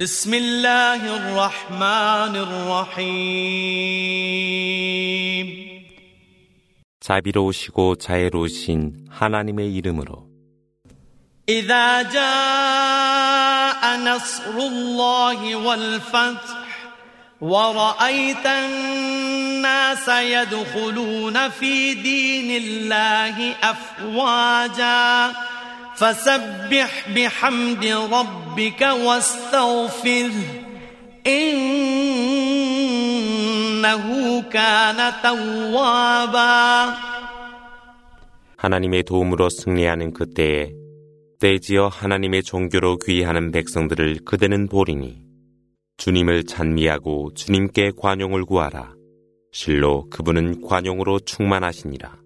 بسم 0.00 0.34
الله 0.34 1.16
الرحمن 1.16 2.36
الرحيم 4.14 4.34
자비로우시고 7.00 7.96
자애로우신 7.96 9.06
하나님의 9.10 9.74
이름으로 9.74 10.34
إذا 11.48 12.02
جاء 12.02 13.96
نصر 13.96 14.56
الله 14.56 15.56
والفتح 15.56 16.64
ورأيت 17.40 18.46
الناس 18.46 20.08
يدخلون 20.08 21.48
في 21.48 21.94
دين 21.94 22.62
الله 22.62 23.54
أفواجا 23.62 25.32
فسبح 25.98 26.90
بحمد 27.14 27.84
ربك 27.86 28.82
واستغفره 28.82 30.32
إنه 31.26 32.44
كان 34.42 35.12
توابا 35.22 36.94
하나님의 38.56 39.02
도움으로 39.02 39.50
승리하는 39.50 40.12
그때에 40.14 40.72
때지어 41.38 41.88
하나님의 41.88 42.42
종교로 42.42 42.96
귀의하는 42.98 43.50
백성들을 43.50 44.20
그대는 44.24 44.68
보리니 44.68 45.22
주님을 45.98 46.44
찬미하고 46.44 47.34
주님께 47.34 47.92
관용을 47.98 48.44
구하라. 48.44 48.94
실로 49.52 50.08
그분은 50.10 50.62
관용으로 50.62 51.20
충만하시니라. 51.20 52.16